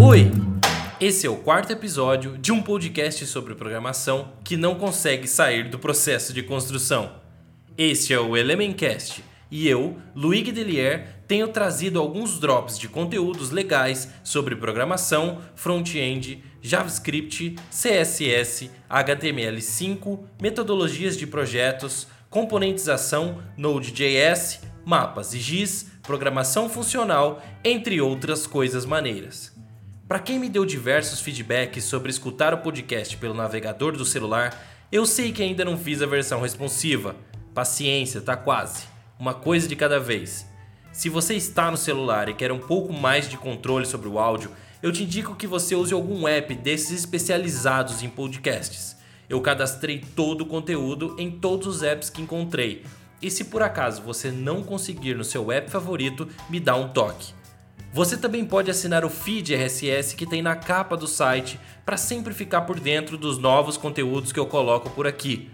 [0.00, 0.32] Oi!
[0.98, 5.78] Esse é o quarto episódio de um podcast sobre programação que não consegue sair do
[5.78, 7.12] processo de construção.
[7.76, 14.08] Este é o Elementcast e eu, Luigi Delier, tenho trazido alguns drops de conteúdos legais
[14.24, 26.70] sobre programação, front-end, JavaScript, CSS, HTML5, metodologias de projetos, componentização, Node.js, mapas e GIS, programação
[26.70, 29.54] funcional, entre outras coisas maneiras.
[30.08, 34.58] Para quem me deu diversos feedbacks sobre escutar o podcast pelo navegador do celular,
[34.90, 37.14] eu sei que ainda não fiz a versão responsiva.
[37.52, 38.86] Paciência, tá quase.
[39.18, 40.46] Uma coisa de cada vez.
[40.92, 44.50] Se você está no celular e quer um pouco mais de controle sobre o áudio,
[44.82, 48.96] eu te indico que você use algum app desses especializados em podcasts.
[49.28, 52.82] Eu cadastrei todo o conteúdo em todos os apps que encontrei.
[53.20, 57.34] E se por acaso você não conseguir no seu app favorito, me dá um toque.
[57.92, 62.34] Você também pode assinar o feed RSS que tem na capa do site para sempre
[62.34, 65.50] ficar por dentro dos novos conteúdos que eu coloco por aqui.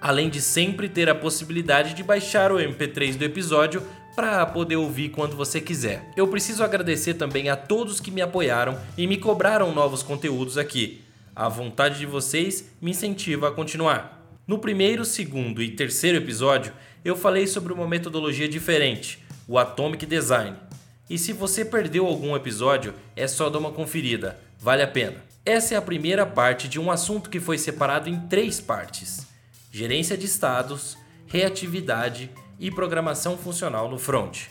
[0.00, 3.82] Além de sempre ter a possibilidade de baixar o MP3 do episódio
[4.16, 6.10] para poder ouvir quando você quiser.
[6.16, 11.02] Eu preciso agradecer também a todos que me apoiaram e me cobraram novos conteúdos aqui.
[11.34, 14.25] A vontade de vocês me incentiva a continuar.
[14.46, 16.72] No primeiro, segundo e terceiro episódio,
[17.04, 20.56] eu falei sobre uma metodologia diferente, o Atomic Design.
[21.10, 25.16] E se você perdeu algum episódio, é só dar uma conferida, vale a pena.
[25.44, 29.26] Essa é a primeira parte de um assunto que foi separado em três partes:
[29.72, 32.30] gerência de estados, reatividade
[32.60, 34.44] e programação funcional no front.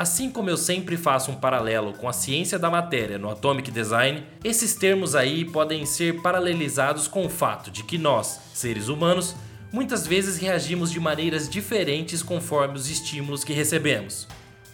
[0.00, 4.24] Assim como eu sempre faço um paralelo com a ciência da matéria no Atomic Design,
[4.42, 9.36] esses termos aí podem ser paralelizados com o fato de que nós, seres humanos,
[9.70, 14.26] muitas vezes reagimos de maneiras diferentes conforme os estímulos que recebemos.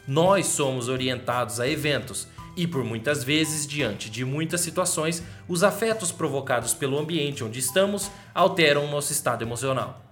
[0.07, 6.13] Nós somos orientados a eventos e, por muitas vezes, diante de muitas situações, os afetos
[6.13, 10.09] provocados pelo ambiente onde estamos alteram o nosso estado emocional.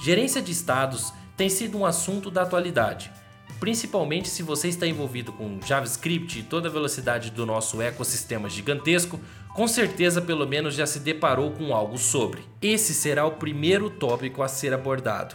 [0.00, 3.10] Gerência de estados tem sido um assunto da atualidade,
[3.60, 9.20] principalmente se você está envolvido com JavaScript e toda a velocidade do nosso ecossistema gigantesco,
[9.54, 12.42] com certeza pelo menos já se deparou com algo sobre.
[12.62, 15.34] Esse será o primeiro tópico a ser abordado.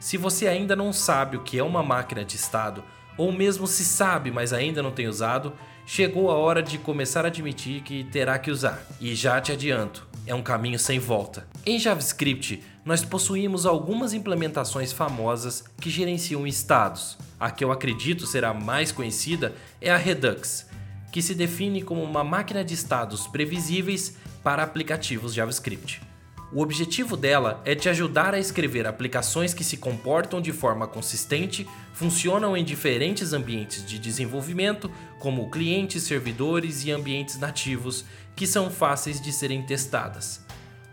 [0.00, 2.82] Se você ainda não sabe o que é uma máquina de estado,
[3.16, 5.52] ou mesmo se sabe, mas ainda não tem usado,
[5.84, 8.80] chegou a hora de começar a admitir que terá que usar.
[9.00, 11.48] E já te adianto, é um caminho sem volta.
[11.66, 17.18] Em JavaScript, nós possuímos algumas implementações famosas que gerenciam estados.
[17.38, 20.66] A que eu acredito será mais conhecida é a Redux,
[21.12, 26.02] que se define como uma máquina de estados previsíveis para aplicativos JavaScript.
[26.50, 31.68] O objetivo dela é te ajudar a escrever aplicações que se comportam de forma consistente,
[31.92, 39.20] funcionam em diferentes ambientes de desenvolvimento, como clientes, servidores e ambientes nativos, que são fáceis
[39.20, 40.42] de serem testadas.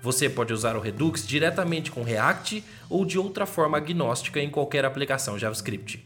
[0.01, 4.83] Você pode usar o Redux diretamente com React ou de outra forma agnóstica em qualquer
[4.83, 6.04] aplicação JavaScript.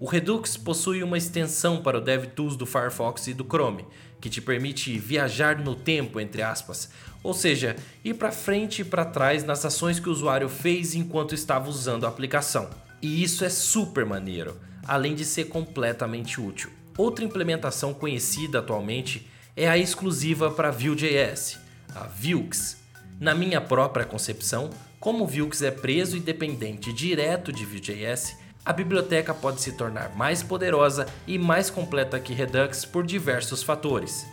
[0.00, 3.86] O Redux possui uma extensão para o DevTools do Firefox e do Chrome,
[4.20, 6.90] que te permite viajar no tempo, entre aspas,
[7.22, 11.34] ou seja, ir para frente e para trás nas ações que o usuário fez enquanto
[11.34, 12.68] estava usando a aplicação.
[13.00, 16.70] E isso é super maneiro, além de ser completamente útil.
[16.96, 21.58] Outra implementação conhecida atualmente é a exclusiva para Vue.js,
[21.94, 22.78] a Vuex.
[23.20, 28.72] Na minha própria concepção, como o Vuex é preso e dependente direto de Vue.js, a
[28.72, 34.26] biblioteca pode se tornar mais poderosa e mais completa que Redux por diversos fatores.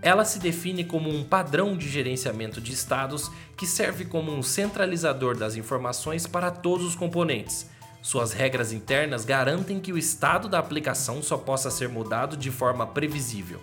[0.00, 5.36] Ela se define como um padrão de gerenciamento de estados que serve como um centralizador
[5.36, 7.68] das informações para todos os componentes.
[8.02, 12.86] Suas regras internas garantem que o estado da aplicação só possa ser mudado de forma
[12.86, 13.58] previsível.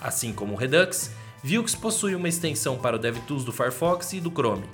[0.00, 1.10] Assim como Redux,
[1.44, 4.64] Vuex possui uma extensão para o DevTools do Firefox e do Chrome.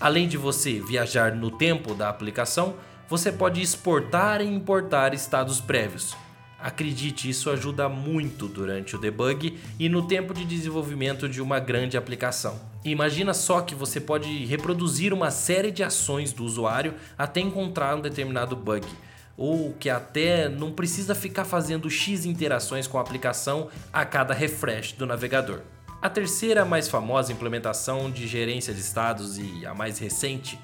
[0.00, 2.74] Além de você viajar no tempo da aplicação,
[3.08, 6.16] você pode exportar e importar estados prévios.
[6.58, 11.96] Acredite, isso ajuda muito durante o debug e no tempo de desenvolvimento de uma grande
[11.96, 12.58] aplicação.
[12.82, 18.00] Imagina só que você pode reproduzir uma série de ações do usuário até encontrar um
[18.00, 18.86] determinado bug,
[19.36, 24.92] ou que até não precisa ficar fazendo X interações com a aplicação a cada refresh
[24.92, 25.60] do navegador.
[26.00, 30.58] A terceira mais famosa implementação de gerência de estados e a mais recente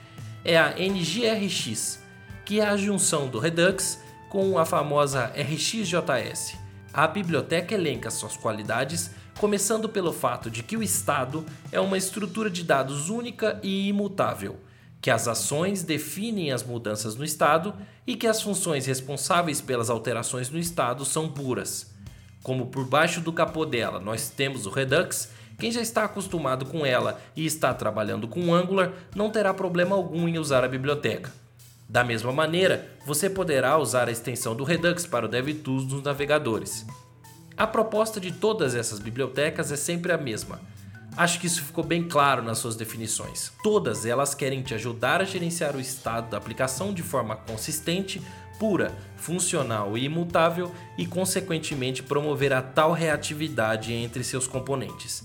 [0.45, 2.01] é a NGRX,
[2.45, 3.99] que é a junção do Redux
[4.29, 6.57] com a famosa RxJS.
[6.93, 12.51] A biblioteca elenca suas qualidades, começando pelo fato de que o estado é uma estrutura
[12.51, 14.59] de dados única e imutável,
[15.01, 17.75] que as ações definem as mudanças no estado
[18.07, 21.93] e que as funções responsáveis pelas alterações no estado são puras.
[22.43, 26.87] Como por baixo do capô dela nós temos o Redux, quem já está acostumado com
[26.87, 31.31] ela e está trabalhando com Angular não terá problema algum em usar a biblioteca.
[31.91, 36.87] Da mesma maneira, você poderá usar a extensão do Redux para o DevTools nos navegadores.
[37.57, 40.61] A proposta de todas essas bibliotecas é sempre a mesma.
[41.17, 43.51] Acho que isso ficou bem claro nas suas definições.
[43.65, 48.23] Todas elas querem te ajudar a gerenciar o estado da aplicação de forma consistente,
[48.61, 55.25] pura, funcional e imutável e, consequentemente, promover a tal reatividade entre seus componentes.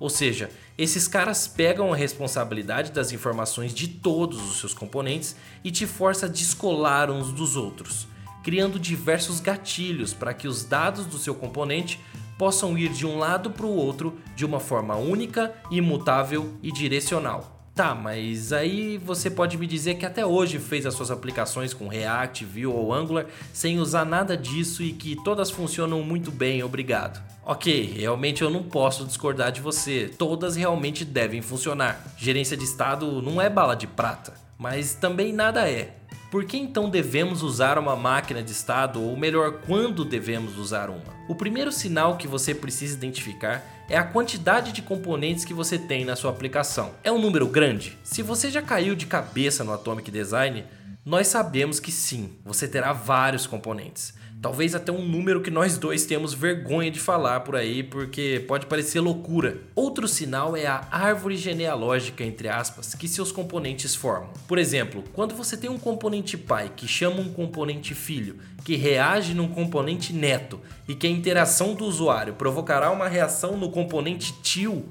[0.00, 5.70] Ou seja, esses caras pegam a responsabilidade das informações de todos os seus componentes e
[5.70, 8.08] te força a descolar uns dos outros,
[8.42, 12.00] criando diversos gatilhos para que os dados do seu componente
[12.38, 17.59] possam ir de um lado para o outro de uma forma única, imutável e direcional.
[17.74, 21.88] Tá, mas aí você pode me dizer que até hoje fez as suas aplicações com
[21.88, 27.22] React, Vue ou Angular sem usar nada disso e que todas funcionam muito bem, obrigado.
[27.44, 32.04] Ok, realmente eu não posso discordar de você, todas realmente devem funcionar.
[32.18, 35.99] Gerência de estado não é bala de prata, mas também nada é.
[36.30, 41.12] Por que então devemos usar uma máquina de estado, ou melhor, quando devemos usar uma?
[41.28, 46.04] O primeiro sinal que você precisa identificar é a quantidade de componentes que você tem
[46.04, 46.92] na sua aplicação.
[47.02, 47.98] É um número grande?
[48.04, 50.64] Se você já caiu de cabeça no Atomic Design,
[51.04, 54.14] nós sabemos que sim, você terá vários componentes.
[54.42, 58.64] Talvez até um número que nós dois temos vergonha de falar por aí, porque pode
[58.64, 59.58] parecer loucura.
[59.74, 64.30] Outro sinal é a árvore genealógica, entre aspas, que seus componentes formam.
[64.48, 69.34] Por exemplo, quando você tem um componente pai que chama um componente filho, que reage
[69.34, 70.58] num componente neto
[70.88, 74.88] e que a interação do usuário provocará uma reação no componente tio,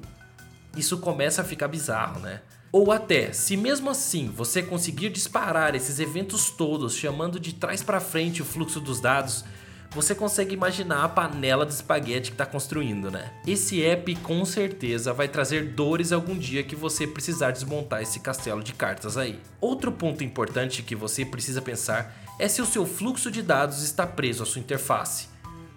[0.78, 2.42] isso começa a ficar bizarro, né?
[2.71, 8.00] Ou até, se mesmo assim você conseguir disparar esses eventos todos chamando de trás para
[8.00, 9.44] frente o fluxo dos dados,
[9.92, 13.31] você consegue imaginar a panela de espaguete que está construindo, né?
[13.48, 18.62] Esse app com certeza vai trazer dores algum dia que você precisar desmontar esse castelo
[18.62, 19.39] de cartas aí.
[19.60, 24.06] Outro ponto importante que você precisa pensar é se o seu fluxo de dados está
[24.06, 25.27] preso à sua interface.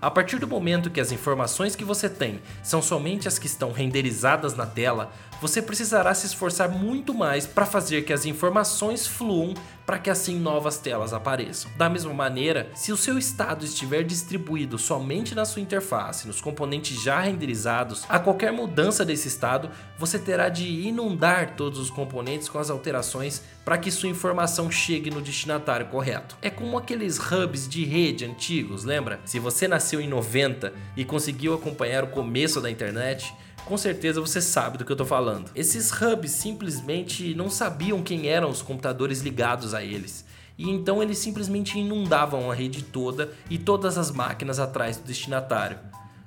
[0.02, 3.70] A partir do momento que as informações que você tem são somente as que estão
[3.70, 9.54] renderizadas na tela, você precisará se esforçar muito mais para fazer que as informações fluam
[9.86, 11.70] para que assim novas telas apareçam.
[11.76, 17.00] Da mesma maneira, se o seu estado estiver distribuído somente na sua interface, nos componentes
[17.02, 22.58] já renderizados, a qualquer mudança desse estado, você terá de inundar todos os componentes com
[22.58, 26.36] as alterações para que sua informação chegue no destinatário correto.
[26.42, 29.20] É como aqueles hubs de rede antigos, lembra?
[29.24, 33.32] Se você nasceu em 90 e conseguiu acompanhar o começo da internet,
[33.64, 35.50] com certeza você sabe do que eu tô falando.
[35.54, 40.24] Esses hubs simplesmente não sabiam quem eram os computadores ligados a eles.
[40.58, 45.78] E então eles simplesmente inundavam a rede toda e todas as máquinas atrás do destinatário.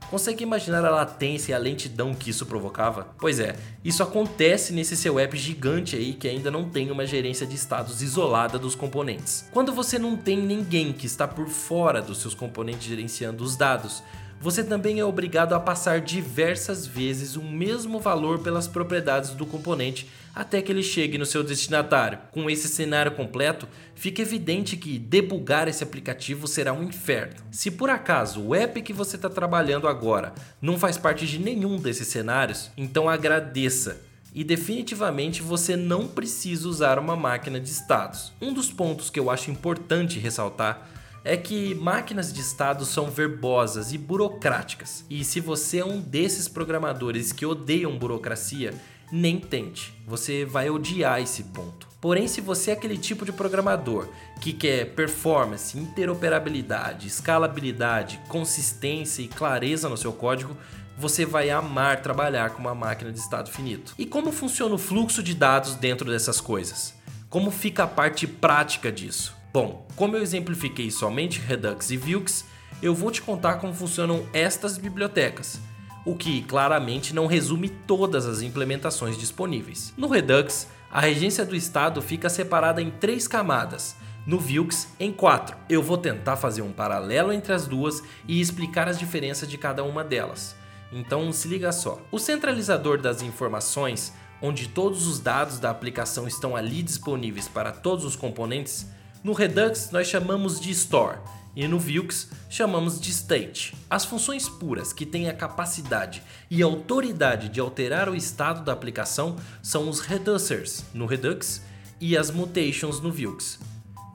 [0.09, 3.07] Consegue imaginar a latência e a lentidão que isso provocava?
[3.18, 7.45] Pois é, isso acontece nesse seu app gigante aí que ainda não tem uma gerência
[7.45, 9.50] de estados isolada dos componentes.
[9.51, 14.03] Quando você não tem ninguém que está por fora dos seus componentes gerenciando os dados,
[14.39, 20.09] você também é obrigado a passar diversas vezes o mesmo valor pelas propriedades do componente
[20.35, 22.19] até que ele chegue no seu destinatário.
[22.31, 27.35] Com esse cenário completo, fica evidente que debugar esse aplicativo será um inferno.
[27.49, 31.77] Se por acaso o app que você está trabalhando agora não faz parte de nenhum
[31.77, 34.01] desses cenários, então agradeça
[34.33, 38.33] e definitivamente você não precisa usar uma máquina de estados.
[38.41, 40.89] Um dos pontos que eu acho importante ressaltar
[41.25, 45.03] é que máquinas de estado são verbosas e burocráticas.
[45.10, 48.75] E se você é um desses programadores que odeiam burocracia,
[49.12, 49.91] nem tente.
[50.05, 51.88] Você vai odiar esse ponto.
[52.00, 54.08] Porém, se você é aquele tipo de programador
[54.39, 60.55] que quer performance, interoperabilidade, escalabilidade, consistência e clareza no seu código,
[60.96, 63.96] você vai amar trabalhar com uma máquina de estado finito.
[63.98, 66.94] E como funciona o fluxo de dados dentro dessas coisas?
[67.29, 69.36] Como fica a parte prática disso?
[69.55, 72.43] Bom, como eu exemplifiquei somente Redux e Vuex,
[72.81, 75.62] eu vou te contar como funcionam estas bibliotecas,
[76.05, 79.93] o que claramente não resume todas as implementações disponíveis.
[79.95, 83.95] No Redux, a regência do estado fica separada em três camadas,
[84.27, 85.55] no Vuex em quatro.
[85.69, 89.85] Eu vou tentar fazer um paralelo entre as duas e explicar as diferenças de cada
[89.85, 90.53] uma delas.
[90.91, 92.01] Então se liga só.
[92.12, 98.03] O centralizador das informações, onde todos os dados da aplicação estão ali disponíveis para todos
[98.03, 98.93] os componentes,
[99.25, 101.17] no Redux nós chamamos de store
[101.55, 103.75] e no Vuex chamamos de state.
[103.89, 109.36] As funções puras que têm a capacidade e autoridade de alterar o estado da aplicação
[109.63, 111.63] são os reducers no Redux
[112.00, 113.58] e as mutations no Vuex.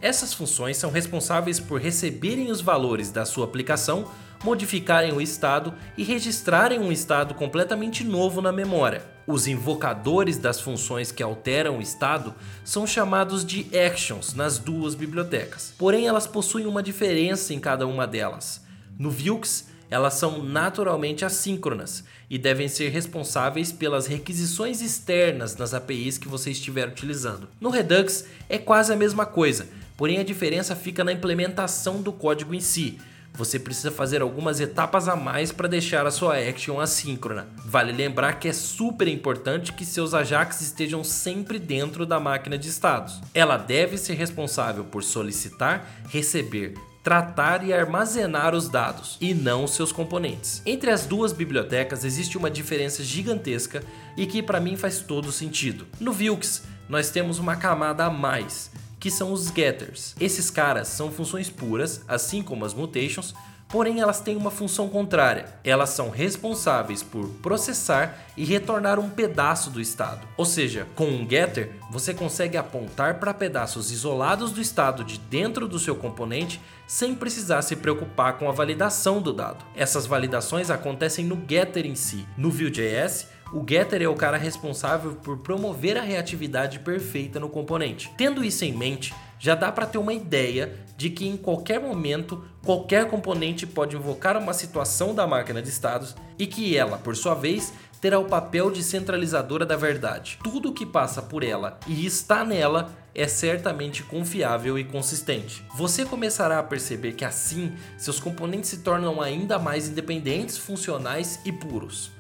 [0.01, 4.09] Essas funções são responsáveis por receberem os valores da sua aplicação
[4.43, 9.03] modificarem o estado e registrarem um estado completamente novo na memória.
[9.27, 15.75] Os invocadores das funções que alteram o estado são chamados de actions nas duas bibliotecas,
[15.79, 18.65] porém elas possuem uma diferença em cada uma delas.
[18.99, 26.17] No Vilks, elas são naturalmente assíncronas e devem ser responsáveis pelas requisições externas nas APIs
[26.17, 27.49] que você estiver utilizando.
[27.61, 29.67] No Redux é quase a mesma coisa,
[29.97, 32.99] porém a diferença fica na implementação do código em si.
[33.41, 37.49] Você precisa fazer algumas etapas a mais para deixar a sua action assíncrona.
[37.65, 42.69] Vale lembrar que é super importante que seus Ajax estejam sempre dentro da máquina de
[42.69, 43.19] estados.
[43.33, 49.91] Ela deve ser responsável por solicitar, receber, tratar e armazenar os dados, e não seus
[49.91, 50.61] componentes.
[50.67, 53.83] Entre as duas bibliotecas existe uma diferença gigantesca
[54.19, 55.87] e que para mim faz todo sentido.
[55.99, 58.71] No Vilks, nós temos uma camada a mais,
[59.01, 60.15] que são os getters.
[60.21, 63.35] Esses caras são funções puras, assim como as mutations,
[63.71, 65.47] porém elas têm uma função contrária.
[65.65, 70.27] Elas são responsáveis por processar e retornar um pedaço do estado.
[70.37, 75.67] Ou seja, com um getter, você consegue apontar para pedaços isolados do estado de dentro
[75.67, 79.65] do seu componente sem precisar se preocupar com a validação do dado.
[79.77, 82.27] Essas validações acontecem no getter em si.
[82.37, 88.11] No Vue.js, o getter é o cara responsável por promover a reatividade perfeita no componente.
[88.17, 92.45] Tendo isso em mente, já dá para ter uma ideia de que em qualquer momento
[92.63, 97.35] qualquer componente pode invocar uma situação da máquina de estados e que ela, por sua
[97.35, 100.39] vez, terá o papel de centralizadora da verdade.
[100.45, 105.65] Tudo que passa por ela e está nela é certamente confiável e consistente.
[105.75, 111.51] Você começará a perceber que assim seus componentes se tornam ainda mais independentes, funcionais e
[111.51, 112.20] puros.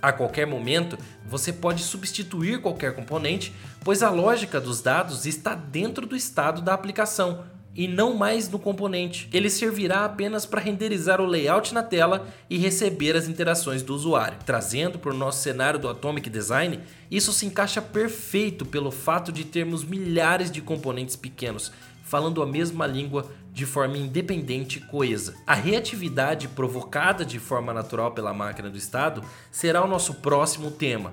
[0.00, 3.52] A qualquer momento, você pode substituir qualquer componente,
[3.84, 8.58] pois a lógica dos dados está dentro do estado da aplicação e não mais no
[8.58, 9.28] componente.
[9.32, 14.38] Ele servirá apenas para renderizar o layout na tela e receber as interações do usuário.
[14.44, 19.44] Trazendo para o nosso cenário do Atomic Design, isso se encaixa perfeito pelo fato de
[19.44, 21.72] termos milhares de componentes pequenos
[22.08, 25.34] falando a mesma língua de forma independente e coesa.
[25.44, 31.12] A reatividade provocada de forma natural pela máquina do Estado será o nosso próximo tema.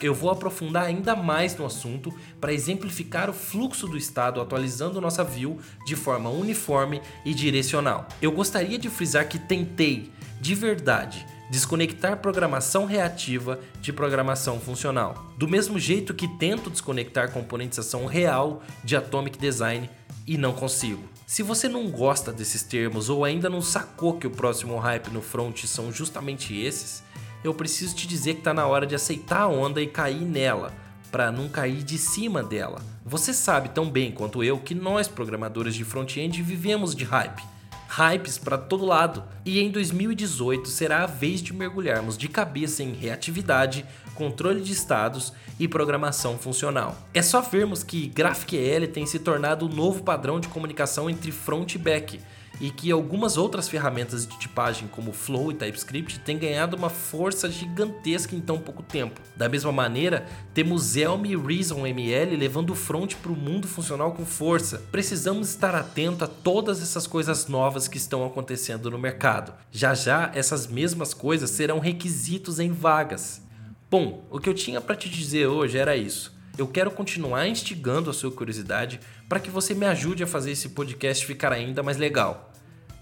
[0.00, 5.22] Eu vou aprofundar ainda mais no assunto para exemplificar o fluxo do Estado atualizando nossa
[5.22, 8.08] view de forma uniforme e direcional.
[8.20, 15.32] Eu gostaria de frisar que tentei, de verdade, desconectar programação reativa de programação funcional.
[15.38, 19.88] Do mesmo jeito que tento desconectar componentização real de Atomic Design
[20.26, 21.15] e não consigo.
[21.26, 25.20] Se você não gosta desses termos ou ainda não sacou que o próximo hype no
[25.20, 27.02] front são justamente esses,
[27.42, 30.72] eu preciso te dizer que está na hora de aceitar a onda e cair nela,
[31.10, 32.80] para não cair de cima dela.
[33.04, 37.42] Você sabe tão bem quanto eu que nós programadores de front-end vivemos de hype
[37.88, 39.24] hypes para todo lado.
[39.44, 43.84] E em 2018 será a vez de mergulharmos de cabeça em reatividade,
[44.16, 46.96] controle de estados e programação funcional.
[47.14, 51.74] É só vermos que GraphQL tem se tornado o novo padrão de comunicação entre front
[51.74, 52.18] e back
[52.60, 57.50] e que algumas outras ferramentas de tipagem como Flow e TypeScript têm ganhado uma força
[57.50, 59.20] gigantesca em tão pouco tempo.
[59.36, 64.12] Da mesma maneira, temos Elm e Reason ML levando o front para o mundo funcional
[64.12, 64.82] com força.
[64.90, 69.52] Precisamos estar atento a todas essas coisas novas que estão acontecendo no mercado.
[69.70, 73.45] Já já essas mesmas coisas serão requisitos em vagas.
[73.88, 76.36] Bom, o que eu tinha para te dizer hoje era isso.
[76.58, 80.70] Eu quero continuar instigando a sua curiosidade para que você me ajude a fazer esse
[80.70, 82.52] podcast ficar ainda mais legal.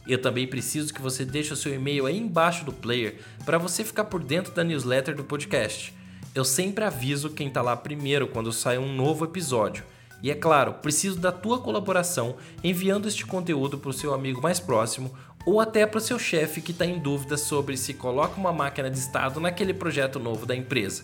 [0.07, 3.83] Eu também preciso que você deixe o seu e-mail aí embaixo do player para você
[3.83, 5.95] ficar por dentro da newsletter do podcast.
[6.35, 9.85] Eu sempre aviso quem está lá primeiro quando sai um novo episódio.
[10.23, 14.61] E é claro, preciso da tua colaboração enviando este conteúdo para o seu amigo mais
[14.61, 15.15] próximo
[15.47, 18.91] ou até para o seu chefe que está em dúvida sobre se coloca uma máquina
[18.91, 21.03] de estado naquele projeto novo da empresa.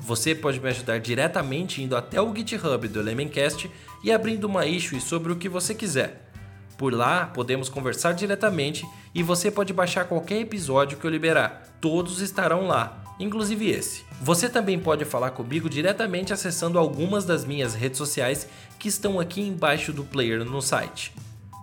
[0.00, 3.70] Você pode me ajudar diretamente indo até o GitHub do Elementcast
[4.02, 6.30] e abrindo uma issue sobre o que você quiser.
[6.78, 11.76] Por lá, podemos conversar diretamente e você pode baixar qualquer episódio que eu liberar.
[11.80, 14.04] Todos estarão lá, inclusive esse.
[14.22, 18.48] Você também pode falar comigo diretamente acessando algumas das minhas redes sociais
[18.78, 21.12] que estão aqui embaixo do player no site.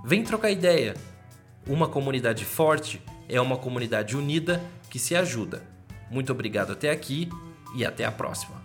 [0.03, 0.95] Vem trocar ideia.
[1.67, 5.63] Uma comunidade forte é uma comunidade unida que se ajuda.
[6.11, 7.27] Muito obrigado até aqui
[7.75, 8.64] e até a próxima.